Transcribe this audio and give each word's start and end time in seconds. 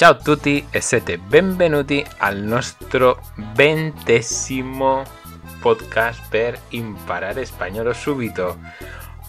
Ciao 0.00 0.12
a 0.12 0.14
tutti 0.14 0.66
e 0.70 0.80
siete 0.80 1.18
benvenuti 1.18 2.02
al 2.20 2.38
nostro 2.38 3.20
ventesimo 3.52 5.02
podcast 5.60 6.22
per 6.30 6.58
imparare 6.70 7.44
spagnolo 7.44 7.92
subito. 7.92 8.60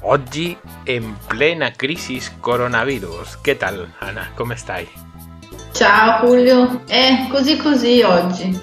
Oggi 0.04 0.57
in 0.86 1.13
plena 1.28 1.71
crisi 1.71 2.21
coronavirus. 2.39 3.42
Che 3.42 3.57
tal, 3.57 3.86
Ana? 3.99 4.29
Come 4.34 4.55
stai? 4.55 4.88
Ciao 5.73 6.26
Julio, 6.26 6.83
eh, 6.88 7.28
così 7.29 7.58
così 7.58 8.01
oggi. 8.03 8.58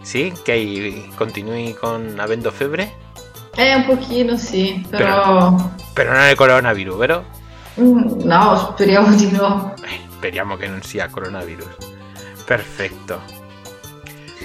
Sì? 0.00 0.32
Che 0.42 1.10
continui 1.14 1.74
con 1.74 2.14
avendo 2.16 2.50
febbre? 2.52 2.90
Eh, 3.54 3.74
un 3.74 3.84
pochino 3.84 4.38
sì, 4.38 4.82
però... 4.88 5.56
Però, 5.56 5.70
però 5.92 6.12
non 6.12 6.22
è 6.22 6.34
coronavirus, 6.34 6.96
vero? 6.96 7.24
Mm, 7.78 8.20
No, 8.22 8.56
speriamo 8.56 9.14
di 9.14 9.30
no. 9.30 9.74
Eh, 9.82 10.08
speriamo 10.20 10.56
che 10.56 10.66
non 10.66 10.82
sia 10.82 11.08
coronavirus. 11.08 11.76
Perfetto. 12.44 13.22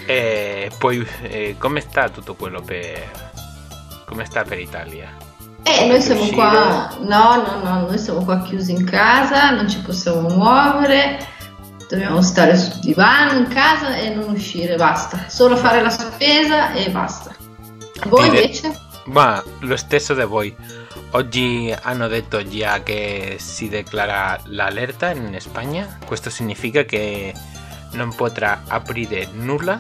E 0.06 0.72
poi, 0.78 1.06
eh, 1.24 1.58
come 1.60 1.82
sta 1.82 2.08
tutto 2.08 2.36
quello 2.36 2.62
per... 2.62 3.12
come 4.06 4.24
sta 4.24 4.44
per 4.44 4.58
Italia? 4.60 5.10
Eh, 5.64 5.86
noi 5.86 6.02
siamo 6.02 6.22
Uscire? 6.22 6.38
qua... 6.38 6.96
No, 7.02 7.36
no, 7.36 7.62
no, 7.62 7.82
noi 7.88 7.98
siamo 7.98 8.24
qua 8.24 8.42
chiusi 8.42 8.72
in 8.72 8.86
casa, 8.86 9.50
non 9.50 9.70
ci 9.70 9.80
possiamo 9.80 10.30
muovere, 10.30 11.28
dobbiamo 11.90 12.22
stare 12.22 12.56
sul 12.56 12.80
divano 12.80 13.38
in 13.38 13.48
casa 13.50 13.98
e 13.98 14.12
non 14.12 14.30
uscire, 14.30 14.78
basta. 14.78 15.26
Solo 15.28 15.58
fare 15.58 15.82
la 15.82 15.90
spesa 15.90 16.72
e 16.72 16.90
basta. 16.90 17.36
Voi 18.06 18.30
Dire- 18.30 18.44
invece? 18.44 18.80
Ma 19.08 19.44
lo 19.60 19.76
stesso 19.76 20.14
di 20.14 20.24
voi. 20.24 20.56
Oggi 21.12 21.74
hanno 21.82 22.08
detto 22.08 22.46
già 22.48 22.84
che 22.84 23.38
si 23.40 23.70
declara 23.70 24.40
l'allerta 24.46 25.12
in 25.12 25.36
Spagna. 25.40 25.98
Questo 26.06 26.30
significa 26.30 26.84
che 26.84 27.34
non 27.92 28.14
potrà 28.14 28.64
aprire 28.68 29.28
nulla 29.32 29.80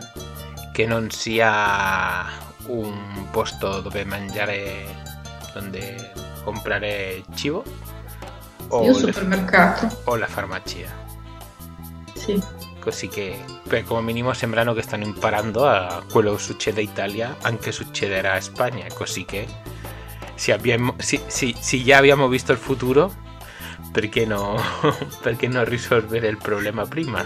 che 0.71 0.85
non 0.85 1.09
sia 1.09 2.25
un 2.67 3.27
posto 3.31 3.81
dove 3.81 4.03
mangiare, 4.05 4.85
dove 5.53 6.11
comprare 6.43 7.23
cibo 7.33 7.63
o, 8.69 8.83
Io 8.83 8.91
le- 8.91 9.11
supermercato. 9.13 10.01
o 10.05 10.15
la 10.15 10.27
farmacia. 10.27 10.89
Sì. 12.13 12.41
Così 12.79 13.07
che 13.07 13.43
beh, 13.63 13.83
come 13.83 14.01
minimo 14.01 14.33
sembrano 14.33 14.73
che 14.73 14.81
stanno 14.83 15.05
imparando 15.05 15.65
a 15.67 16.03
quello 16.11 16.33
che 16.35 16.41
succede 16.41 16.81
a 16.81 16.83
Italia, 16.83 17.35
anche 17.41 17.71
succederà 17.71 18.33
a 18.33 18.41
Spagna. 18.41 18.85
Così 18.93 19.25
che 19.25 19.47
se, 20.35 20.51
abbiamo, 20.53 20.93
se, 20.97 21.21
se- 21.27 21.55
se 21.59 21.83
già 21.83 21.97
abbiamo 21.97 22.27
visto 22.27 22.51
il 22.51 22.57
futuro, 22.57 23.13
perché 23.91 24.25
no, 24.25 24.59
perché 25.21 25.47
non 25.47 25.65
risolvere 25.65 26.27
il 26.27 26.37
problema 26.37 26.85
prima? 26.85 27.23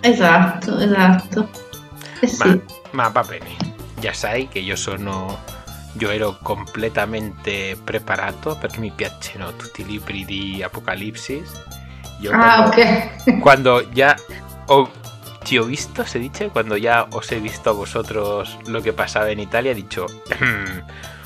Esatto, 0.00 0.78
esatto. 0.78 1.48
Eh 2.20 2.26
sì. 2.26 2.46
Ma, 2.46 2.60
ma 2.92 3.08
va 3.08 3.22
bene, 3.22 3.56
già 3.98 4.12
sai 4.12 4.48
che 4.48 4.58
io 4.58 4.76
sono. 4.76 5.56
Io 6.00 6.10
ero 6.10 6.38
completamente 6.42 7.76
preparato 7.82 8.56
perché 8.60 8.78
mi 8.78 8.92
piacciono 8.94 9.54
tutti 9.56 9.80
i 9.80 9.86
libri 9.86 10.24
di 10.24 10.62
Apocalipsis. 10.62 11.50
Io 12.20 12.30
Ah, 12.32 12.68
quando- 12.68 12.68
ok. 12.68 13.38
cuando 13.40 13.88
ya 13.92 14.14
o- 14.66 14.90
te 15.42 15.56
he 15.56 15.64
visto, 15.64 16.04
se 16.04 16.18
dice, 16.20 16.48
cuando 16.50 16.76
ya 16.76 17.06
os 17.10 17.32
he 17.32 17.40
visto 17.40 17.70
a 17.70 17.72
vosotros 17.72 18.56
lo 18.66 18.80
que 18.82 18.92
pasaba 18.92 19.30
en 19.30 19.40
Italia, 19.40 19.72
he 19.72 19.74
dicho, 19.74 20.06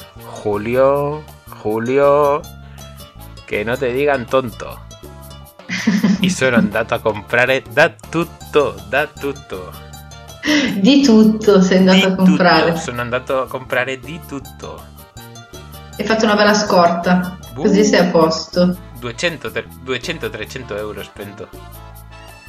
Julio, 0.43 1.25
Julio, 1.63 2.41
che 3.45 3.65
non 3.65 3.77
te 3.79 3.93
digan 3.93 4.27
tonto. 4.27 4.81
E 6.21 6.31
sono 6.31 6.57
andato 6.57 6.95
a 6.95 6.99
comprare 7.01 7.63
da 7.71 7.93
tutto, 8.11 8.75
da 8.89 9.07
tutto. 9.07 9.71
Di 10.77 11.03
tutto 11.03 11.61
sei 11.61 11.79
andato 11.79 11.99
Di 11.99 12.05
a 12.05 12.15
comprare. 12.17 12.67
tutto, 12.71 12.81
sono 12.81 13.01
andato 13.01 13.41
a 13.43 13.47
comprare 13.47 13.99
di 13.99 14.21
tutto. 14.27 14.83
Hai 15.99 16.05
fatto 16.07 16.25
una 16.25 16.35
bella 16.37 16.55
scorta, 16.55 17.39
Uh. 17.55 17.63
così 17.63 17.85
sei 17.85 18.01
a 18.01 18.11
posto. 18.11 18.77
200-300 19.01 20.77
euro 20.77 21.03
spento. 21.03 21.49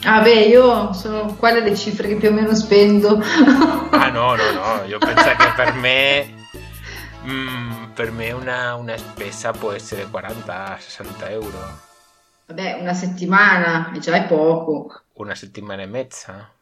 Ah 0.05 0.21
beh, 0.21 0.43
io 0.45 0.91
sono 0.93 1.35
quelle 1.35 1.61
le 1.61 1.75
cifre 1.75 2.07
che 2.09 2.15
più 2.15 2.29
o 2.29 2.31
meno 2.31 2.53
spendo. 2.55 3.21
Ah 3.91 4.09
no, 4.09 4.35
no, 4.35 4.51
no, 4.51 4.83
io 4.85 4.97
penso 4.97 5.23
che 5.37 5.51
per 5.55 5.73
me 5.73 6.33
mm, 7.25 7.93
per 7.95 8.11
me 8.11 8.31
una, 8.31 8.75
una 8.75 8.97
spesa 8.97 9.51
può 9.51 9.71
essere 9.71 10.07
40-60 10.09 11.29
euro, 11.29 11.59
Vabbè, 12.45 12.79
una 12.79 12.93
settimana, 12.93 13.91
e 13.91 13.99
già 13.99 14.15
è 14.15 14.25
poco. 14.27 15.03
una 15.13 15.33
settimana 15.33 15.81
e 15.81 15.87
mezza. 15.87 16.53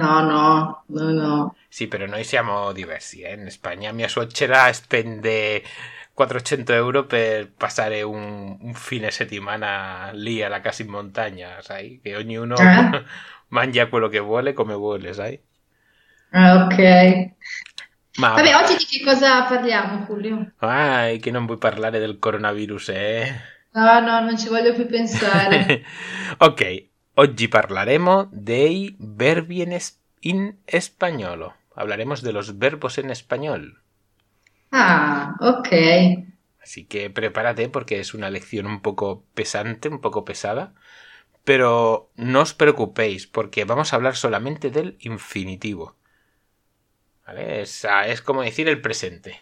No, 0.00 0.08
no, 0.30 0.82
no, 0.88 1.12
no. 1.12 1.56
Sì, 1.68 1.86
però 1.88 2.04
noi 2.06 2.24
siamo 2.24 2.72
diversi, 2.72 3.22
eh. 3.22 3.34
In 3.34 3.48
Spagna 3.50 3.92
mia 3.92 4.08
suocera 4.08 4.72
spende 4.72 5.62
400 6.12 6.72
euro 6.72 7.06
per 7.06 7.52
passare 7.52 8.02
un, 8.02 8.58
un 8.60 8.74
fine 8.74 9.10
settimana 9.10 10.10
lì 10.12 10.42
alla 10.42 10.60
casa 10.60 10.82
in 10.82 10.88
montagna, 10.88 11.62
sai? 11.62 12.00
Che 12.02 12.16
ognuno 12.16 12.58
Eh? 12.58 13.00
mangia 13.48 13.88
quello 13.88 14.08
che 14.08 14.18
vuole 14.18 14.52
come 14.52 14.74
vuole, 14.74 15.12
sai? 15.12 15.40
Ah, 16.32 16.66
ok. 16.66 16.76
Ma 18.20 18.34
Vabbè, 18.34 18.54
oggi 18.54 18.76
di 18.76 18.84
che 18.84 19.04
cosa 19.04 19.44
parliamo, 19.44 20.04
Julio? 20.04 20.52
Ah, 20.58 21.08
che 21.20 21.30
non 21.30 21.46
vuoi 21.46 21.58
parlare 21.58 21.98
del 21.98 22.18
coronavirus, 22.18 22.88
eh? 22.90 23.40
No, 23.72 24.00
no, 24.00 24.20
non 24.20 24.36
ci 24.36 24.48
voglio 24.48 24.74
più 24.74 24.86
pensare. 24.86 25.82
ok, 26.38 26.84
oggi 27.14 27.48
parlaremo 27.48 28.28
dei 28.32 28.94
verbi 28.98 29.62
en, 29.62 29.72
es- 29.72 29.98
in 30.20 30.58
español. 30.66 31.52
Hablaremos 31.74 32.20
de 32.22 32.32
los 32.32 32.58
verbos 32.58 32.98
en 32.98 33.10
español. 33.10 33.80
Ah, 34.72 35.34
ok. 35.40 35.68
Así 36.62 36.84
que 36.84 37.10
prepárate 37.10 37.68
porque 37.68 38.00
es 38.00 38.12
una 38.14 38.30
lección 38.30 38.66
un 38.66 38.80
poco 38.82 39.24
pesante, 39.34 39.88
un 39.88 40.00
poco 40.00 40.24
pesada. 40.24 40.74
Pero 41.44 42.10
no 42.16 42.40
os 42.42 42.54
preocupéis 42.54 43.26
porque 43.26 43.64
vamos 43.64 43.92
a 43.92 43.96
hablar 43.96 44.16
solamente 44.16 44.70
del 44.70 44.96
infinitivo. 45.00 45.96
¿Vale? 47.30 47.62
Es, 47.62 47.84
ah, 47.84 48.08
es 48.08 48.22
como 48.22 48.42
decir 48.42 48.68
el 48.68 48.80
presente. 48.80 49.40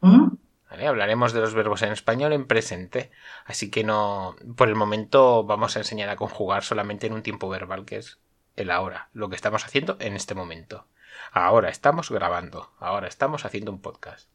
Mm? 0.00 0.28
¿vale? 0.70 0.86
Hablaremos 0.86 1.34
de 1.34 1.40
los 1.42 1.52
verbos 1.52 1.82
en 1.82 1.92
español 1.92 2.32
en 2.32 2.46
presente. 2.46 3.10
Así 3.44 3.70
que 3.70 3.84
no. 3.84 4.34
Por 4.56 4.68
el 4.68 4.74
momento 4.74 5.44
vamos 5.44 5.76
a 5.76 5.80
enseñar 5.80 6.08
a 6.08 6.16
conjugar 6.16 6.64
solamente 6.64 7.06
en 7.06 7.12
un 7.12 7.22
tiempo 7.22 7.50
verbal, 7.50 7.84
que 7.84 7.96
es 7.98 8.18
el 8.56 8.70
ahora. 8.70 9.10
Lo 9.12 9.28
que 9.28 9.36
estamos 9.36 9.66
haciendo 9.66 9.98
en 10.00 10.16
este 10.16 10.34
momento. 10.34 10.86
Ahora 11.32 11.68
estamos 11.68 12.10
grabando. 12.10 12.72
Ahora 12.78 13.08
estamos 13.08 13.44
haciendo 13.44 13.70
un 13.70 13.82
podcast. 13.82 14.30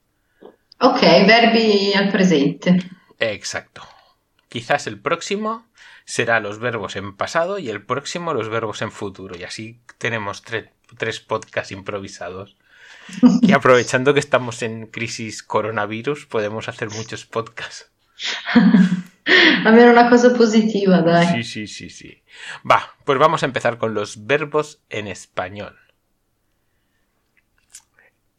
Ok, 0.79 1.01
verbi 1.01 1.95
al 1.95 2.11
presente. 2.11 2.77
Exacto. 3.17 3.81
Quizás 4.49 4.85
el 4.85 5.01
próximo 5.01 5.65
será 6.07 6.39
los 6.39 6.57
verbos 6.59 6.95
en 6.95 7.15
pasado 7.17 7.59
y 7.59 7.69
el 7.69 7.83
próximo 7.83 8.33
los 8.33 8.47
verbos 8.47 8.81
en 8.81 8.91
futuro. 8.91 9.37
Y 9.37 9.43
así 9.43 9.81
tenemos 9.97 10.43
tre- 10.43 10.71
tres 10.97 11.19
podcasts 11.19 11.73
improvisados. 11.73 12.55
Y 13.41 13.51
aprovechando 13.51 14.13
que 14.13 14.21
estamos 14.21 14.61
en 14.61 14.87
crisis 14.87 15.43
coronavirus, 15.43 16.25
podemos 16.25 16.69
hacer 16.69 16.89
muchos 16.91 17.25
podcasts. 17.25 17.91
Almeno 19.65 19.91
una 19.91 20.09
cosa 20.09 20.33
positiva, 20.33 21.01
dai. 21.01 21.27
Sí, 21.27 21.43
sí, 21.43 21.67
sí, 21.67 21.89
sí. 21.89 22.23
Va, 22.69 22.95
pues 23.03 23.19
vamos 23.19 23.43
a 23.43 23.45
empezar 23.45 23.77
con 23.77 23.93
los 23.93 24.25
verbos 24.25 24.79
en 24.89 25.07
español. 25.07 25.77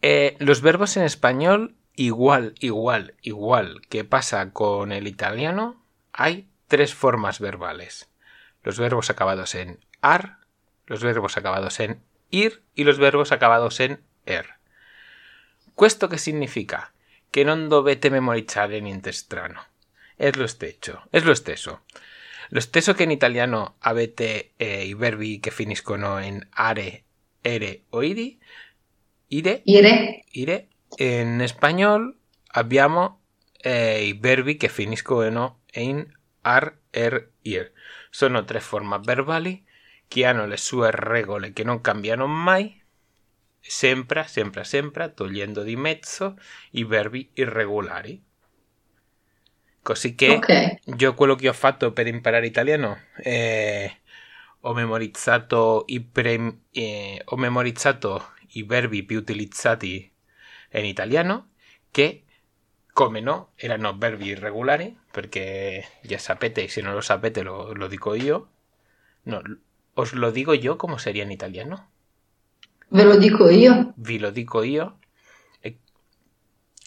Eh, 0.01 0.37
los 0.39 0.63
verbos 0.63 0.97
en 0.97 1.03
español, 1.03 1.75
igual, 1.95 2.55
igual, 2.61 3.15
igual 3.21 3.83
que 3.91 4.05
pasa 4.05 4.53
con 4.53 4.93
el 4.93 5.07
italiano, 5.07 5.83
hay 6.13 6.49
tres 6.69 6.95
formas 6.95 7.41
verbales. 7.41 8.09
Los 8.63 8.79
verbos 8.79 9.11
acabados 9.11 9.55
en 9.55 9.81
ar, 10.01 10.39
los 10.87 11.03
verbos 11.03 11.37
acabados 11.37 11.81
en 11.81 12.03
ir 12.31 12.63
y 12.75 12.85
los 12.85 12.99
verbos 12.99 13.33
acabados 13.33 13.81
en 13.81 14.03
er. 14.27 14.59
Questo 15.75 16.09
che 16.09 16.19
significa? 16.19 16.93
Che 17.31 17.45
non 17.45 17.69
dovete 17.69 18.11
memorizzare 18.11 18.81
niente 18.81 19.13
strano. 19.13 19.67
Es 20.17 20.37
lo 20.37 20.47
stesso, 20.49 21.03
es 21.13 21.25
lo 21.25 21.35
stesso. 21.35 21.83
Lo 22.51 22.61
stesso 22.61 22.95
che 22.95 23.05
in 23.05 23.11
italiano 23.11 23.77
avete 23.81 24.53
eh, 24.57 24.85
i 24.85 24.95
verbi 24.95 25.39
che 25.39 25.51
finiscono 25.51 26.19
in 26.23 26.45
are, 26.51 27.05
ere 27.43 27.83
o 27.91 28.03
iri, 28.03 28.39
ire, 29.29 29.61
Ire? 29.65 30.25
ire, 30.33 30.69
in 30.97 31.45
spagnolo 31.47 32.15
abbiamo 32.53 33.21
eh, 33.61 34.05
i 34.07 34.15
verbi 34.15 34.57
che 34.57 34.69
finiscono 34.69 35.61
in 35.75 36.05
ar, 36.55 36.79
er, 36.91 37.33
ir. 37.43 37.73
Sono 38.11 38.45
tre 38.45 38.61
forme 38.61 38.99
verbali 39.03 39.65
che 40.09 40.25
hanno 40.27 40.47
le 40.47 40.57
sue 40.57 40.91
regole 40.91 41.53
che 41.53 41.65
non 41.65 41.81
cambiano 41.81 42.27
mai, 42.27 42.83
sempre, 43.61 44.25
sempre, 44.27 44.65
sempre, 44.65 45.13
togliendo 45.15 45.63
di 45.63 45.77
mezzo 45.77 46.37
i 46.73 46.85
verbi 46.85 47.31
irregolari. 47.35 48.23
Così 49.83 50.15
che 50.15 50.29
Ok. 50.37 50.51
io 50.99 51.15
quello 51.15 51.35
che 51.35 51.49
ho 51.49 51.53
fatto 51.53 51.93
per 51.93 52.07
imparare 52.07 52.47
italiano 52.47 52.99
eh, 53.17 54.01
ho 54.61 54.75
memorizzato 54.75 55.85
i, 55.89 56.01
pre- 56.01 56.59
eh, 56.73 57.23
ho 57.25 57.37
memorizzato 57.37 58.33
i 58.53 58.63
verbi 58.65 59.05
più 59.05 59.19
utilizzati 59.19 60.11
in 60.73 60.85
italiano, 60.85 61.51
che 61.91 62.25
come 62.93 63.21
no 63.21 63.53
erano 63.57 63.97
verbi 63.97 64.27
irregolari, 64.27 64.97
perché 65.19 65.85
ya 66.11 66.19
sapete, 66.27 66.61
y 66.65 66.69
si 66.69 66.81
no 66.83 66.93
lo 66.93 67.03
sapete 67.03 67.41
lo, 67.49 67.75
lo 67.81 67.87
digo 67.95 68.15
yo. 68.15 68.37
No, 69.25 69.43
os 70.03 70.13
lo 70.23 70.29
digo 70.39 70.55
yo 70.55 70.79
como 70.83 70.97
sería 71.05 71.25
en 71.25 71.33
italiano. 71.33 71.77
Ve 72.97 73.05
lo 73.05 73.17
dico 73.25 73.51
io. 73.51 73.73
Vi 73.97 74.17
lo 74.25 74.31
digo 74.31 74.61
yo. 74.75 74.85
eh, 75.67 75.77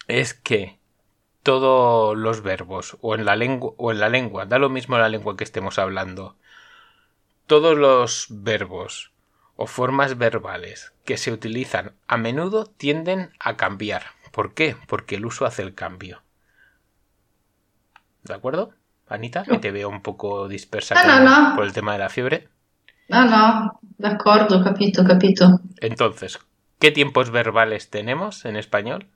Es 0.08 0.34
que 0.34 0.80
todos 1.44 2.18
los 2.26 2.42
verbos 2.42 2.98
o 3.02 3.16
en 3.16 3.26
la 3.26 3.36
lengua 3.36 3.74
o 3.78 3.92
en 3.92 4.00
la 4.00 4.10
lengua, 4.18 4.46
da 4.46 4.58
lo 4.60 4.70
mismo 4.70 4.98
la 4.98 5.10
lengua 5.10 5.36
que 5.38 5.44
estemos 5.44 5.78
hablando. 5.78 6.36
Todos 7.46 7.78
los 7.78 8.28
verbos 8.30 9.12
o 9.56 9.68
formas 9.68 10.18
verbales 10.18 10.94
que 11.06 11.18
se 11.18 11.32
utilizan 11.32 11.94
a 12.08 12.18
menudo 12.18 12.66
tienden 12.66 13.34
a 13.40 13.58
cambiar. 13.58 14.04
¿Por 14.32 14.54
qué? 14.56 14.76
Porque 14.88 15.16
el 15.16 15.26
uso 15.26 15.46
hace 15.46 15.62
el 15.62 15.76
cambio. 15.76 16.24
¿De 18.24 18.34
acuerdo? 18.34 18.74
Anita, 19.08 19.44
que 19.44 19.58
te 19.58 19.72
veo 19.72 19.90
un 19.90 20.02
poco 20.02 20.48
dispersa 20.48 20.96
No, 20.96 21.02
con- 21.02 21.26
no, 21.26 21.50
no. 21.50 21.56
por 21.56 21.66
el 21.66 21.74
tema 21.74 21.94
de 21.94 22.00
la 22.00 22.10
fiebre. 22.10 22.48
No, 23.10 23.26
no, 23.26 23.80
d'accordo, 23.98 24.64
capito, 24.64 25.04
capito. 25.06 25.60
Entonces, 25.82 26.40
¿qué 26.80 26.92
tiempos 26.92 27.30
verbales 27.30 27.90
tenemos 27.90 28.46
en 28.46 28.56
español? 28.56 29.10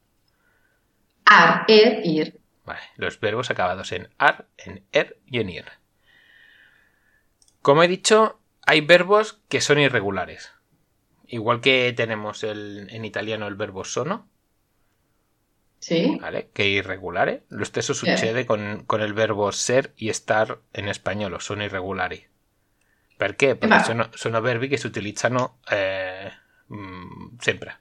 Ar, 1.25 1.63
er, 1.68 2.06
ir. 2.06 2.40
Vale, 2.66 2.81
los 2.98 3.19
verbos 3.19 3.50
acabados 3.52 3.92
en 3.94 4.10
ar, 4.18 4.48
en 4.57 4.84
er 4.92 5.18
y 5.28 5.40
en 5.40 5.50
ir. 5.50 5.66
Como 7.62 7.84
he 7.84 7.88
dicho, 7.88 8.40
hay 8.66 8.81
verbos 8.81 9.40
que 9.48 9.62
son 9.62 9.80
irregulares. 9.80 10.51
Igual 11.28 11.62
que 11.62 11.94
tenemos 11.96 12.44
el- 12.44 12.88
en 12.92 13.06
italiano 13.06 13.48
el 13.48 13.56
verbo 13.56 13.84
sono, 13.86 14.28
Sì. 15.86 16.18
¿vale? 16.20 16.50
Que 16.52 16.64
è 16.64 16.68
irregolare. 16.68 17.44
Lo 17.50 17.64
stesso 17.64 17.92
Eh. 17.92 17.96
succede 17.96 18.44
con, 18.44 18.84
con 18.88 19.02
il 19.02 19.14
verbo 19.14 19.52
ser 19.52 19.92
y 19.96 20.10
estar 20.10 20.58
en 20.74 20.92
spagnolo, 20.92 21.38
sono 21.38 21.64
irregolari. 21.64 22.26
Perché? 23.16 23.56
Perché 23.56 23.76
Ma- 23.76 23.84
sono, 23.84 24.10
sono 24.14 24.42
verbi 24.42 24.68
che 24.68 24.78
si 24.78 24.88
utilizzano 24.88 25.60
eh, 25.70 26.32
mm, 26.74 27.38
sempre. 27.38 27.80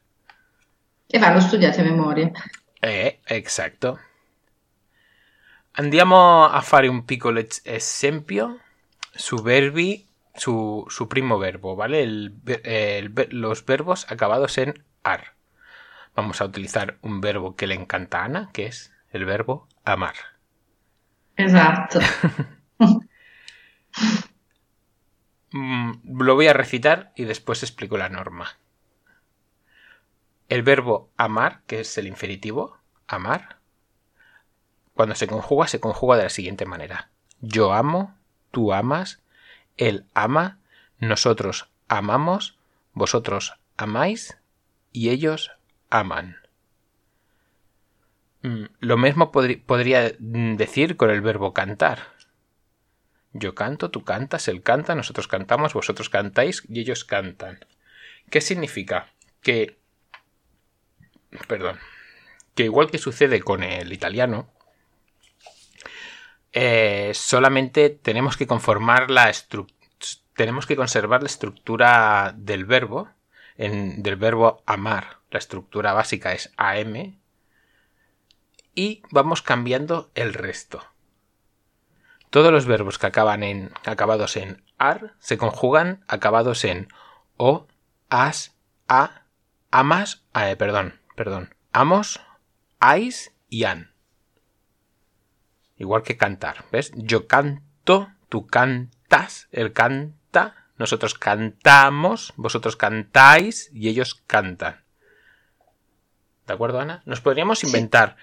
E 1.06 1.19
vanno 1.19 1.41
studiati 1.41 1.81
a 1.81 1.85
memoria. 1.85 2.31
Eh, 2.79 3.21
esatto. 3.25 3.99
Andiamo 5.73 6.45
a 6.45 6.61
fare 6.61 6.89
un 6.89 7.05
piccolo 7.06 7.41
es- 7.41 7.62
esempio 7.65 8.61
su 9.15 9.39
verbi, 9.43 10.06
su, 10.35 10.85
su 10.89 11.06
primo 11.09 11.39
verbo, 11.39 11.75
¿vale? 11.75 12.03
El 12.03 12.35
eh, 12.47 12.99
el 12.99 13.12
los 13.31 13.65
verbos 13.65 14.06
acabados 14.11 14.59
en 14.59 14.85
ar. 15.03 15.34
Vamos 16.15 16.41
a 16.41 16.45
utilizar 16.45 16.99
un 17.03 17.21
verbo 17.21 17.57
que 17.57 17.67
le 17.67 17.75
encanta 17.75 18.21
a 18.21 18.25
Ana, 18.25 18.51
que 18.53 18.67
es 18.67 18.93
el 19.11 19.25
verbo 19.25 19.69
amar. 19.85 20.15
Esatto. 21.37 22.01
Mm, 25.57 26.21
lo 26.21 26.35
voy 26.35 26.49
a 26.49 26.53
recitar 26.53 27.13
y 27.15 27.27
después 27.27 27.63
explico 27.63 27.97
la 27.97 28.09
norma. 28.09 28.59
El 30.49 30.65
verbo 30.65 31.13
amar, 31.17 31.63
que 31.69 31.79
es 31.79 31.97
el 31.97 32.09
infinitivo, 32.09 32.77
amar, 33.07 33.61
cuando 34.95 35.15
se 35.15 35.29
conjuga, 35.29 35.69
se 35.69 35.79
conjuga 35.79 36.17
de 36.17 36.25
la 36.25 36.31
siguiente 36.31 36.67
manera. 36.67 37.11
Yo 37.41 37.73
amo, 37.73 38.17
tú 38.51 38.73
amas, 38.73 39.23
él 39.77 40.07
ama, 40.13 40.59
nosotros 40.99 41.71
amamos, 41.87 42.59
vosotros 42.93 43.55
amáis 43.77 44.39
y 44.91 45.11
ellos 45.11 45.53
aman. 45.91 46.37
Mm, 48.43 48.65
Lo 48.81 48.97
mismo 48.97 49.33
podría 49.33 50.13
mm, 50.19 50.57
decir 50.57 50.97
con 50.97 51.11
el 51.11 51.21
verbo 51.21 51.53
cantar. 51.55 52.15
Yo 53.33 53.55
canto, 53.55 53.91
tú 53.91 54.05
cantas, 54.05 54.47
él 54.49 54.63
canta, 54.63 54.95
nosotros 54.95 55.27
cantamos, 55.27 55.75
vosotros 55.75 56.09
cantáis 56.09 56.63
y 56.69 56.81
ellos 56.81 57.05
cantan. 57.05 57.65
¿Qué 58.31 58.41
significa? 58.41 59.13
Que... 59.43 59.79
Perdón. 61.49 61.79
Que 62.55 62.65
igual 62.65 62.91
que 62.91 62.99
sucede 62.99 63.41
con 63.41 63.65
el 63.65 63.93
italiano, 63.93 64.49
eh, 66.53 67.11
solamente 67.15 67.91
tenemos 67.91 68.37
que 68.37 68.47
conformar 68.47 69.11
la 69.11 69.33
tenemos 70.35 70.67
que 70.67 70.77
conservar 70.77 71.23
la 71.23 71.29
estructura 71.29 72.35
del 72.37 72.65
verbo, 72.65 73.09
en- 73.57 74.03
del 74.03 74.17
verbo 74.17 74.63
amar. 74.67 75.19
La 75.35 75.39
estructura 75.39 75.93
básica 75.93 76.33
es 76.33 76.53
am 76.57 77.19
y 78.73 79.03
vamos 79.11 79.43
cambiando 79.43 80.13
el 80.15 80.33
resto. 80.33 80.81
Todos 82.31 82.53
los 82.53 82.67
verbos 82.67 83.01
que 83.01 83.09
acaban 83.09 83.43
en 83.43 83.73
acabados 83.85 84.37
en 84.37 84.63
ar 84.79 85.17
se 85.19 85.37
conjugan 85.37 86.05
acabados 86.07 86.65
en 86.65 86.87
o, 87.37 87.67
as, 88.11 88.57
a, 88.87 89.25
amas, 89.73 90.25
eh, 90.37 90.55
perdón, 90.55 91.01
perdón, 91.17 91.53
amos, 91.73 92.21
ais 92.79 93.35
y 93.49 93.65
an. 93.65 93.93
Igual 95.79 96.05
que 96.05 96.17
cantar, 96.17 96.65
¿ves? 96.71 96.93
Yo 96.95 97.27
canto, 97.27 98.07
tú 98.29 98.47
cantas, 98.47 99.49
él 99.51 99.73
canta, 99.73 100.69
nosotros 100.79 101.15
cantamos, 101.15 102.35
vosotros 102.37 102.77
cantáis 102.77 103.69
y 103.73 103.89
ellos 103.89 104.23
cantan. 104.29 104.84
¿De 106.46 106.52
acuerdo, 106.55 106.81
Ana? 106.81 107.02
Nos 107.06 107.20
podríamos 107.20 107.61
Sí. 107.61 107.67
inventar 107.67 108.17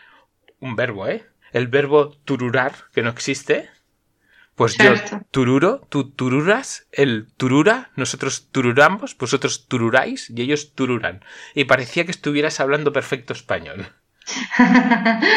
un 0.60 0.76
verbo, 0.76 1.08
¿eh? 1.08 1.26
El 1.54 1.68
verbo 1.68 2.10
tururar, 2.26 2.74
que 2.94 3.02
no 3.02 3.10
existe. 3.10 3.70
Pues 4.56 4.78
yo 4.78 4.94
tururo, 5.32 5.82
tú 5.90 6.12
tururas, 6.12 6.88
él 6.92 7.28
turura, 7.38 7.90
nosotros 7.96 8.50
tururamos, 8.52 9.18
vosotros 9.18 9.68
tururáis 9.68 10.30
y 10.30 10.42
ellos 10.42 10.74
tururan. 10.76 11.24
Y 11.56 11.64
parecía 11.66 12.06
que 12.06 12.12
estuvieras 12.12 12.60
hablando 12.60 12.94
perfecto 12.94 13.34
español, 13.34 13.88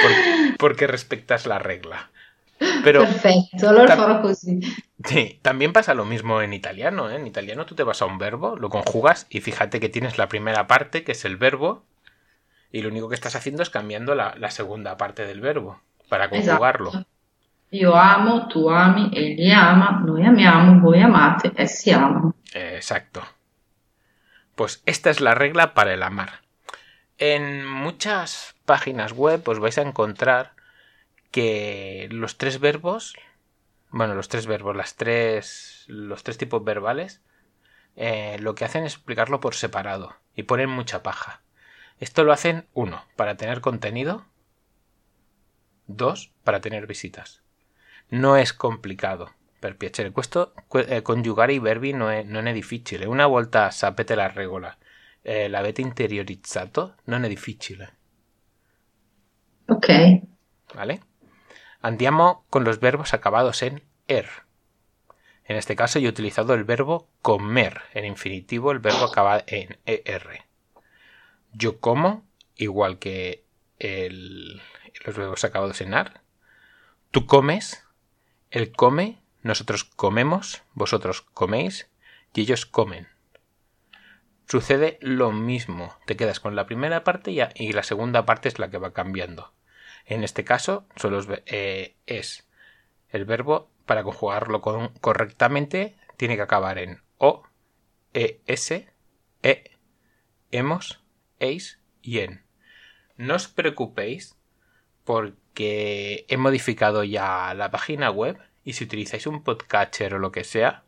por- 0.02 0.56
porque 0.58 0.86
respectas 0.86 1.46
la 1.46 1.58
regla. 1.58 2.10
Pero 2.82 3.00
Perfetto, 3.00 3.68
allora 3.68 3.86
Ta- 3.86 3.96
farò 3.96 4.20
così. 4.22 4.60
sí, 5.04 5.38
también 5.42 5.72
pasa 5.72 5.94
lo 5.94 6.04
mismo 6.04 6.40
en 6.42 6.52
italiano. 6.52 7.10
¿eh? 7.10 7.16
En 7.16 7.26
italiano 7.26 7.66
tú 7.66 7.74
te 7.74 7.82
vas 7.82 8.02
a 8.02 8.06
un 8.06 8.18
verbo, 8.18 8.56
lo 8.56 8.68
conjugas 8.68 9.26
y 9.30 9.40
fíjate 9.40 9.80
que 9.80 9.88
tienes 9.88 10.18
la 10.18 10.28
primera 10.28 10.66
parte, 10.66 11.02
que 11.02 11.12
es 11.12 11.24
el 11.24 11.36
verbo, 11.36 11.84
y 12.74 12.82
lo 12.82 12.88
único 12.88 13.08
que 13.08 13.14
estás 13.14 13.36
haciendo 13.36 13.62
es 13.62 13.70
cambiando 13.70 14.16
la, 14.16 14.34
la 14.36 14.50
segunda 14.50 14.96
parte 14.96 15.24
del 15.26 15.40
verbo 15.40 15.80
para 16.08 16.28
conjugarlo. 16.28 16.88
Esatto. 16.88 17.06
Io 17.70 17.94
amo, 17.94 18.48
tu 18.48 18.68
ami, 18.68 19.10
egli 19.12 19.52
ama, 19.52 20.02
noi 20.04 20.24
amiamo, 20.26 20.80
voi 20.80 21.00
amate, 21.00 21.52
essi 21.56 21.92
amano. 21.92 22.34
Exacto. 22.52 23.22
Pues 24.56 24.82
esta 24.86 25.10
es 25.10 25.20
la 25.20 25.36
regla 25.36 25.72
para 25.72 25.94
el 25.94 26.02
amar. 26.02 26.40
En 27.18 27.64
muchas 27.64 28.56
páginas 28.64 29.12
web 29.12 29.48
os 29.48 29.60
vais 29.60 29.78
a 29.78 29.82
encontrar 29.82 30.54
que 31.30 32.08
los 32.10 32.38
tres 32.38 32.58
verbos, 32.58 33.14
bueno, 33.90 34.16
los 34.16 34.28
tres 34.28 34.48
verbos, 34.48 34.74
las 34.74 34.96
tres, 34.96 35.84
los 35.86 36.24
tres 36.24 36.38
tipos 36.38 36.64
verbales, 36.64 37.22
eh, 37.94 38.36
lo 38.40 38.56
que 38.56 38.64
hacen 38.64 38.82
es 38.82 38.94
explicarlo 38.94 39.38
por 39.38 39.54
separado 39.54 40.16
y 40.34 40.42
ponen 40.42 40.70
mucha 40.70 41.04
paja. 41.04 41.43
Esto 41.98 42.24
lo 42.24 42.32
hacen, 42.32 42.66
uno, 42.74 43.04
para 43.16 43.36
tener 43.36 43.60
contenido, 43.60 44.26
dos, 45.86 46.32
para 46.44 46.60
tener 46.60 46.86
visitas. 46.86 47.42
No 48.10 48.36
es 48.36 48.52
complicado 48.52 49.32
per 49.60 49.76
piacere. 49.76 50.12
Questo 50.12 50.52
que- 50.68 50.86
eh, 50.88 51.52
i 51.52 51.58
verbi 51.58 51.92
non 51.92 52.10
è, 52.10 52.22
non 52.22 52.46
è 52.46 52.52
difficile. 52.52 53.06
Una 53.06 53.26
volta 53.26 53.70
sapete 53.70 54.14
la 54.14 54.28
regola, 54.28 54.76
eh, 55.22 55.48
l'avete 55.48 55.80
interiorizzato, 55.80 56.96
non 57.04 57.24
è 57.24 57.28
difficile. 57.28 57.96
Ok, 59.68 59.88
¿Vale? 60.74 61.00
Andiamo 61.80 62.44
con 62.50 62.64
los 62.64 62.80
verbos 62.80 63.14
acabados 63.14 63.62
en 63.62 63.82
er. 64.08 64.28
En 65.44 65.56
este 65.56 65.76
caso 65.76 65.98
yo 65.98 66.08
he 66.08 66.10
utilizado 66.10 66.54
el 66.54 66.64
verbo 66.64 67.08
comer. 67.22 67.82
En 67.94 68.04
infinitivo 68.04 68.72
el 68.72 68.78
verbo 68.80 69.04
acaba 69.04 69.42
en 69.46 69.78
er. 69.86 70.44
Yo 71.54 71.80
como, 71.80 72.26
igual 72.56 72.98
que 72.98 73.44
el- 73.78 74.60
los 75.04 75.16
verbos 75.16 75.44
acabados 75.44 75.80
en 75.80 75.94
ar. 75.94 76.22
Tú 77.10 77.26
comes, 77.26 77.86
él 78.50 78.72
come, 78.72 79.22
nosotros 79.42 79.84
comemos, 79.84 80.62
vosotros 80.74 81.22
coméis 81.22 81.88
y 82.34 82.42
ellos 82.42 82.66
comen. 82.66 83.08
Sucede 84.46 84.98
lo 85.00 85.32
mismo. 85.32 85.96
Te 86.06 86.16
quedas 86.16 86.40
con 86.40 86.54
la 86.56 86.66
primera 86.66 87.04
parte 87.04 87.30
y, 87.30 87.40
y 87.54 87.72
la 87.72 87.82
segunda 87.82 88.26
parte 88.26 88.48
es 88.48 88.58
la 88.58 88.70
que 88.70 88.78
va 88.78 88.92
cambiando. 88.92 89.52
En 90.06 90.22
este 90.22 90.44
caso 90.44 90.86
solo 90.96 91.20
eh, 91.46 91.96
es 92.06 92.46
el 93.08 93.24
verbo 93.24 93.70
para 93.86 94.02
conjugarlo 94.02 94.60
con- 94.60 94.88
correctamente 95.00 95.96
tiene 96.16 96.36
que 96.36 96.42
acabar 96.42 96.78
en 96.78 97.02
O, 97.18 97.44
E, 98.12 98.40
S, 98.46 98.88
E, 99.42 99.70
hemos, 100.50 101.02
y 102.02 102.18
en. 102.20 102.42
No 103.16 103.34
os 103.34 103.48
preocupéis 103.48 104.36
porque 105.04 106.24
he 106.28 106.36
modificado 106.36 107.04
ya 107.04 107.54
la 107.54 107.70
página 107.70 108.10
web 108.10 108.38
y 108.64 108.72
si 108.72 108.84
utilizáis 108.84 109.26
un 109.26 109.42
podcatcher 109.42 110.14
o 110.14 110.18
lo 110.18 110.32
que 110.32 110.44
sea, 110.44 110.84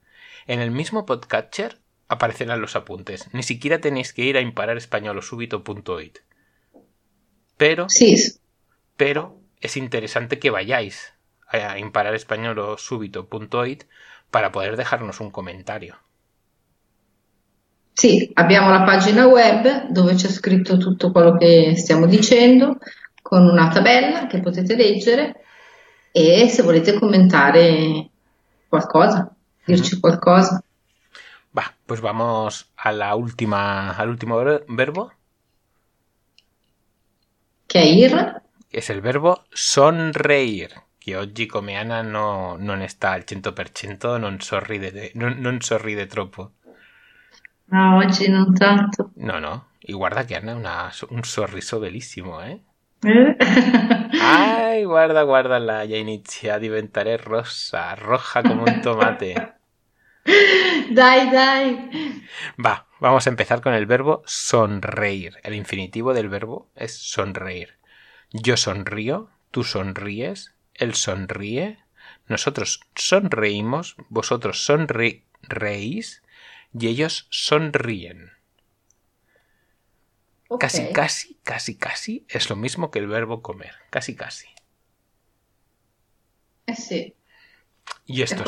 en 0.46 0.60
el 0.60 0.70
mismo 0.70 1.06
podcatcher 1.06 1.78
aparecerán 2.08 2.60
los 2.60 2.76
apuntes. 2.76 3.28
Ni 3.32 3.42
siquiera 3.42 3.80
tenéis 3.80 4.12
que 4.12 4.22
ir 4.22 4.36
a 4.36 4.40
imparar 4.40 4.76
español 4.76 5.18
o 5.18 5.22
súbito.it. 5.22 6.18
Pero, 7.56 7.86
pero 8.96 9.38
es 9.60 9.76
interesante 9.76 10.38
que 10.38 10.50
vayáis 10.50 11.14
a 11.48 11.78
imparar 11.78 12.14
español 12.14 12.58
o 12.58 12.78
súbito.it 12.78 13.84
para 14.30 14.52
poder 14.52 14.76
dejarnos 14.76 15.20
un 15.20 15.30
comentario. 15.30 15.98
Sì, 17.98 18.30
abbiamo 18.34 18.68
la 18.68 18.82
pagina 18.82 19.26
web 19.26 19.86
dove 19.88 20.12
c'è 20.14 20.28
scritto 20.28 20.76
tutto 20.76 21.10
quello 21.10 21.38
che 21.38 21.72
stiamo 21.76 22.04
dicendo, 22.04 22.76
con 23.22 23.42
una 23.46 23.68
tabella 23.68 24.26
che 24.26 24.40
potete 24.40 24.76
leggere 24.76 25.40
e 26.12 26.46
se 26.50 26.62
volete 26.62 26.98
commentare 26.98 28.10
qualcosa, 28.68 29.34
dirci 29.64 29.98
qualcosa. 29.98 30.62
Va, 31.52 31.74
pues 31.86 32.00
vamos 32.00 32.70
a 32.76 32.92
la 32.92 33.14
última, 33.14 33.96
al 33.96 34.10
último 34.10 34.36
ver- 34.36 34.64
verbo, 34.68 35.10
Che 37.66 37.80
è 37.80 37.84
ir, 37.84 38.42
es 38.70 38.90
el 38.90 39.00
verbo 39.00 39.46
sonreír. 39.52 40.70
Que 41.00 41.16
oggi 41.16 41.46
come 41.46 41.76
Ana 41.78 42.02
no, 42.02 42.56
non 42.58 42.86
sta 42.88 43.12
al 43.12 43.24
100%, 43.24 44.18
non 44.18 44.40
sorride, 44.40 45.12
non, 45.14 45.38
non 45.38 45.62
sorride 45.62 46.06
troppo. 46.06 46.55
No, 47.68 47.98
oggi 47.98 48.28
non 48.28 48.54
tanto. 48.54 49.10
No, 49.16 49.40
no. 49.40 49.68
Y 49.80 49.92
guarda 49.92 50.20
ha 50.20 50.54
una- 50.54 50.90
un 51.10 51.24
sorriso 51.24 51.78
bellissimo, 51.78 52.42
eh? 52.42 52.60
Eh? 53.02 53.36
Ay, 54.20 54.84
guarda, 54.84 55.22
guardala, 55.22 55.84
ya 55.84 55.96
inizia 55.96 56.54
a 56.54 56.58
diventare 56.58 57.16
rosa, 57.16 57.94
roja 57.94 58.42
como 58.42 58.64
un 58.64 58.80
tomate. 58.80 59.34
Dai, 60.90 61.30
dai. 61.30 62.20
Va, 62.58 62.86
vamos 63.00 63.26
a 63.26 63.30
empezar 63.30 63.60
con 63.60 63.74
el 63.74 63.86
verbo 63.86 64.22
sonreír. 64.26 65.36
El 65.44 65.54
infinitivo 65.54 66.14
del 66.14 66.28
verbo 66.28 66.68
es 66.74 66.96
sonreír. 66.96 67.78
Yo 68.32 68.56
sonrío, 68.56 69.30
tú 69.50 69.62
sonríes, 69.62 70.54
él 70.74 70.94
sonríe, 70.94 71.78
nosotros 72.26 72.80
sonreímos, 72.96 73.96
vosotros 74.08 74.64
sonreís 74.64 76.22
y 76.78 76.88
ellos 76.88 77.26
sonríen. 77.30 78.32
Casi, 80.58 80.92
casi, 80.92 81.36
casi, 81.44 81.76
casi 81.76 82.26
es 82.28 82.50
lo 82.50 82.56
mismo 82.56 82.90
que 82.90 82.98
el 82.98 83.06
verbo 83.06 83.42
comer. 83.42 83.74
Casi, 83.90 84.14
casi. 84.16 84.46
Sì, 86.74 87.14
Y 88.06 88.22
esto 88.22 88.44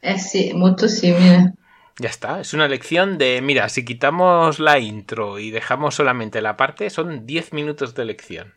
es 0.00 0.30
sì, 0.30 0.52
molto 0.54 0.88
simile. 0.88 1.54
Ya 1.98 2.08
está, 2.08 2.40
es 2.40 2.54
una 2.54 2.68
lección 2.68 3.18
de, 3.18 3.40
mira, 3.42 3.68
si 3.68 3.84
quitamos 3.84 4.58
la 4.60 4.78
intro 4.78 5.38
y 5.38 5.50
dejamos 5.50 5.94
solamente 5.94 6.40
la 6.42 6.56
parte, 6.56 6.88
son 6.90 7.26
10 7.26 7.52
minutos 7.52 7.94
de 7.94 8.04
lección. 8.06 8.54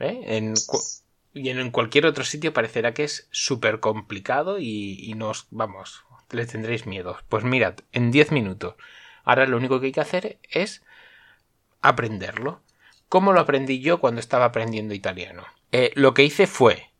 ¿Eh? 0.00 0.20
En 0.36 0.54
y 1.32 1.48
en, 1.50 1.58
en 1.60 1.70
cualquier 1.70 2.06
otro 2.06 2.24
sitio 2.24 2.52
parecerá 2.52 2.92
que 2.92 3.04
es 3.04 3.28
súper 3.30 3.78
complicado 3.80 4.58
y, 4.58 4.98
y 5.00 5.14
nos, 5.14 5.46
vamos, 5.50 6.04
le 6.30 6.46
tendréis 6.46 6.86
miedo. 6.86 7.18
Pues 7.28 7.44
mirad, 7.44 7.74
en 7.92 8.10
10 8.10 8.32
minutos. 8.32 8.74
Ahora 9.24 9.46
lo 9.46 9.56
único 9.56 9.80
que 9.80 9.86
hay 9.86 9.92
que 9.92 10.00
hacer 10.00 10.38
es 10.50 10.82
aprenderlo. 11.82 12.62
¿Cómo 13.08 13.32
lo 13.32 13.40
aprendí 13.40 13.80
yo 13.80 14.00
cuando 14.00 14.20
estaba 14.20 14.46
aprendiendo 14.46 14.94
italiano? 14.94 15.44
Eh, 15.72 15.92
lo 15.94 16.14
que 16.14 16.24
hice 16.24 16.46
fue 16.46 16.90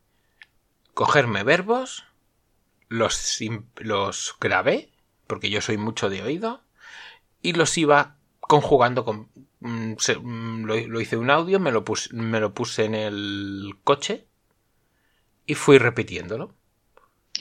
cogerme 0.95 1.45
verbos, 1.45 2.05
los, 2.89 4.37
grabé, 4.41 4.91
porque 5.27 5.51
yo 5.51 5.61
soy 5.61 5.77
mucho 5.77 6.11
de 6.11 6.23
oído, 6.23 6.63
y 7.43 7.53
los 7.53 7.79
iba 7.79 8.17
conjugando 8.41 9.05
con... 9.05 9.29
mm, 9.61 9.95
mm, 9.95 10.65
lo, 10.65 11.01
hice 11.01 11.17
un 11.17 11.31
audio, 11.31 11.61
me 11.61 11.71
lo 11.71 11.85
puse 11.85 12.85
en 12.85 12.95
el 12.95 13.77
coche 13.85 14.27
y 15.47 15.55
fui 15.55 15.79
repitiéndolo. 15.79 16.55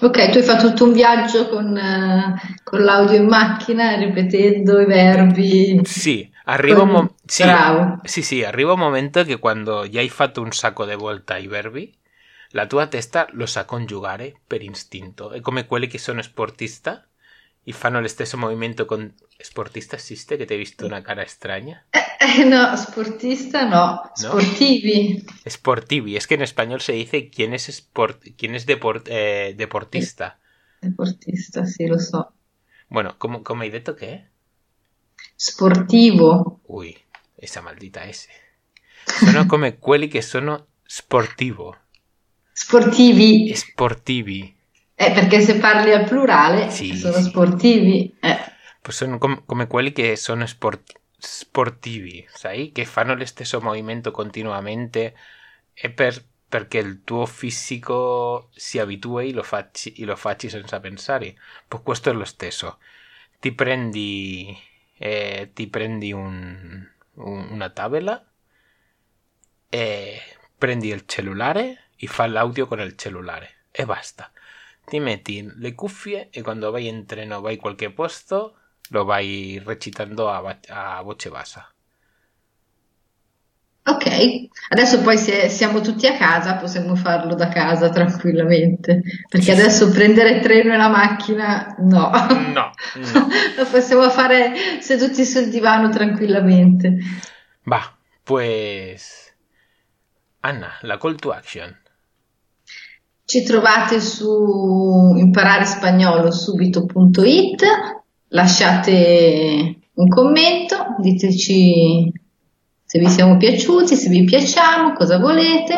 Ok, 0.02 0.30
tu 0.30 0.38
hai 0.38 0.44
fatto 0.44 0.70
tutto 0.70 0.86
un 0.86 0.94
viaggio 0.94 1.50
con, 1.50 1.76
eh, 1.78 2.36
con 2.64 2.84
l'audio 2.84 3.18
in 3.18 3.28
macchina, 3.28 3.96
ripetendo 3.96 4.80
i 4.80 4.86
verbi. 4.86 5.82
Sí, 5.84 6.32
arriba 6.46 6.84
un, 6.84 7.10
sí, 7.26 7.44
Bravo. 7.44 8.00
sì, 8.04 8.22
sì, 8.22 8.44
arriva 8.44 8.74
un 8.74 8.80
momento 8.80 9.24
che 9.24 9.40
quando 9.40 9.88
già 9.90 10.00
hai 10.00 10.10
fatto 10.10 10.42
un 10.42 10.52
sacco 10.52 10.86
di 10.86 10.96
volte 10.96 11.34
ai 11.34 11.48
verbi, 11.48 11.94
la 12.52 12.66
tua 12.66 12.88
testa 12.88 13.28
lo 13.32 13.46
sa 13.46 13.66
congiugare 13.66 14.40
per 14.48 14.62
istinto. 14.62 15.32
È 15.32 15.42
come 15.42 15.66
quelli 15.66 15.88
che 15.88 15.98
sono 15.98 16.22
sportista 16.22 17.06
e 17.64 17.74
fanno 17.74 18.00
lo 18.00 18.08
stesso 18.08 18.38
movimento 18.38 18.86
con... 18.86 19.14
Sportista 19.42 19.96
esiste 19.96 20.36
che 20.36 20.46
ti 20.46 20.54
hai 20.54 20.60
visto 20.60 20.86
una 20.86 21.02
cara 21.02 21.26
strana? 21.26 21.86
Eh, 21.92 22.44
no, 22.44 22.76
sportista 22.76 23.68
no, 23.68 24.12
sportivi. 24.14 25.24
Sportivi, 25.46 26.18
es 26.18 26.28
que 26.28 26.36
en 26.36 26.42
español 26.42 26.82
se 26.82 26.92
dice 26.92 27.30
quién 27.30 27.54
es, 27.54 27.70
sport, 27.70 28.36
quién 28.36 28.54
es 28.54 28.66
deport- 28.68 29.08
eh, 29.08 29.54
deportista. 29.56 30.40
Sportista, 30.84 31.66
sì, 31.66 31.88
lo 31.88 32.00
so. 32.00 32.34
Bueno, 32.90 33.16
¿cómo, 33.18 33.44
cómo 33.44 33.62
hai 33.62 33.70
detto 33.70 33.96
che 33.96 34.08
è? 34.08 34.28
Sportivo. 35.36 36.60
Uy, 36.68 36.98
esa 37.38 37.62
maldita 37.62 38.02
S. 38.12 38.28
Sono 39.06 39.46
come 39.46 39.78
quelli 39.78 40.08
che 40.08 40.22
sono 40.22 40.68
sportivo. 40.84 41.78
Sportivi. 42.52 43.56
Sportivi. 43.56 44.59
Eh, 45.02 45.12
perché 45.14 45.40
se 45.40 45.58
parli 45.60 45.94
al 45.94 46.04
plurale 46.04 46.70
Sì, 46.70 46.94
sono 46.94 47.14
sì. 47.14 47.30
sportivi. 47.30 48.18
Eh, 48.20 48.38
Pues 48.82 48.98
sono 48.98 49.18
com- 49.18 49.46
come 49.46 49.66
quelli 49.68 49.94
che 49.94 50.18
sono 50.18 50.46
sport- 50.46 51.00
sportivi, 51.18 52.26
sai? 52.30 52.72
Che 52.74 52.84
fanno 52.84 53.16
lo 53.16 53.24
stesso 53.26 53.62
movimento 53.62 54.12
continuamente 54.12 55.16
e 55.74 55.90
per- 55.90 56.22
perché 56.50 56.80
il 56.80 57.04
tuo 57.06 57.26
fisico 57.26 58.50
si 58.54 58.78
abitui 58.78 59.32
lo 59.32 59.44
facci, 59.44 59.94
e 59.94 60.04
lo 60.04 60.18
facci 60.18 60.50
senza 60.50 60.82
pensare. 60.82 61.36
Pues 61.68 61.82
questo 61.84 62.10
è 62.10 62.14
lo 62.14 62.26
stesso. 62.26 62.80
Ti 63.40 63.54
prendi, 63.54 64.58
eh, 64.98 65.52
ti 65.54 65.68
prendi 65.68 66.12
un- 66.12 66.86
un- 67.16 67.48
una 67.52 67.70
tavola 67.70 68.22
e 69.70 70.22
prendi 70.58 70.90
il 70.90 71.06
cellulare 71.06 71.90
e 71.96 72.08
fa 72.08 72.26
l'audio 72.28 72.66
con 72.68 72.80
il 72.82 72.96
cellulare 72.98 73.66
e 73.72 73.86
basta. 73.86 74.32
Ti 74.90 75.00
metti 75.00 75.48
le 75.58 75.76
cuffie 75.76 76.30
e 76.32 76.42
quando 76.42 76.72
vai 76.72 76.88
in 76.88 77.06
treno 77.06 77.42
vai 77.42 77.54
in 77.54 77.60
qualche 77.60 77.92
posto 77.92 78.56
lo 78.90 79.04
vai 79.06 79.62
recitando 79.64 80.30
a, 80.30 80.58
a 80.68 81.02
voce 81.04 81.30
bassa. 81.30 81.72
ok, 83.90 84.48
adesso 84.70 85.02
poi 85.02 85.18
se 85.18 85.50
siamo 85.50 85.82
tutti 85.82 86.08
a 86.08 86.16
casa 86.16 86.56
possiamo 86.56 86.96
farlo 86.96 87.36
da 87.36 87.50
casa 87.50 87.90
tranquillamente. 87.90 89.02
Perché 89.28 89.52
adesso 89.52 89.92
prendere 89.92 90.32
il 90.32 90.42
treno 90.42 90.74
e 90.74 90.78
la 90.78 90.90
macchina 90.90 91.76
no. 91.80 92.10
No, 92.10 92.54
no. 92.54 92.72
Lo 93.58 93.66
possiamo 93.70 94.10
fare 94.10 94.54
seduti 94.80 95.26
sul 95.26 95.50
divano 95.50 95.90
tranquillamente. 95.90 96.98
Va, 97.64 97.96
pues... 98.24 99.28
Anna, 100.42 100.78
la 100.82 100.98
call 100.98 101.16
to 101.16 101.32
action. 101.32 101.78
Ci 103.30 103.44
trovate 103.44 104.02
su 104.02 105.14
imparerespagnolo 105.16 106.32
subito.it, 106.32 107.64
lasciate 108.30 109.76
un 109.94 110.08
commento, 110.08 110.96
diteci 110.98 112.12
se 112.84 112.98
vi 112.98 113.08
siamo 113.08 113.38
piaciuti, 113.38 113.96
se 113.96 114.10
vi 114.10 114.24
piacciamo, 114.24 114.94
cosa 114.94 115.20
volete 115.20 115.76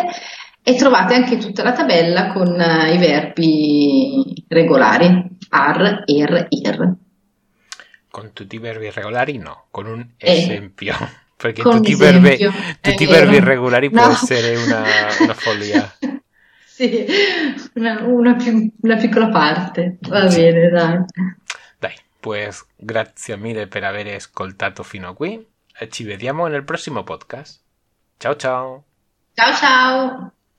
e 0.64 0.76
trovate 0.76 1.14
anche 1.14 1.36
tutta 1.40 1.62
la 1.64 1.74
tabella 1.74 2.32
con 2.32 2.58
eh, 2.58 2.94
i 2.94 2.98
verbi 2.98 4.46
regolari, 4.48 5.22
ar, 5.50 6.04
er, 6.06 6.46
ir. 6.48 6.94
Con 8.10 8.30
tutti 8.32 8.56
i 8.56 8.60
verbi 8.60 8.90
regolari 8.92 9.38
no, 9.40 9.66
con 9.72 9.88
un 9.88 10.08
Eh. 10.16 10.38
esempio. 10.38 10.96
Perché 11.36 11.64
Con 11.64 11.78
tutti 11.78 11.96
verbi, 11.96 12.34
esempio, 12.34 12.52
è 12.52 12.78
tutti 12.80 13.04
i 13.04 13.08
verbi 13.08 13.36
irregolari 13.36 13.90
può 13.90 14.06
No. 14.06 14.12
essere 14.14 14.56
una, 14.56 14.84
una 15.20 15.34
follia. 15.34 15.92
Sì, 16.82 17.06
una, 17.76 18.02
una 18.06 18.36
più- 18.36 18.72
una 18.82 18.96
piccola 18.96 19.30
parte, 19.30 19.98
va 20.10 20.28
Sì. 20.30 20.40
bene, 20.42 20.70
dai. 20.70 20.98
Dai, 21.78 21.94
pues 22.20 22.66
grazie 22.76 23.38
mille 23.38 23.68
per 23.68 23.84
aver 23.84 24.08
ascoltato 24.16 24.82
fino 24.82 25.10
a 25.10 25.14
qui 25.14 25.46
ci 25.90 26.04
vediamo 26.04 26.48
nel 26.48 26.64
prossimo 26.64 27.04
podcast. 27.04 27.62
Ciao 28.18 28.36
ciao! 28.36 28.84
Ciao 29.36 29.54
ciao! 29.54 30.34